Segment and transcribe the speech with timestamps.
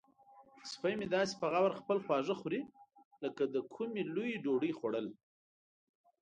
[0.71, 2.61] سپی مې داسې په غور خپل خواړه خوري
[3.23, 5.07] لکه د کومې لویې ډوډۍ خوړل.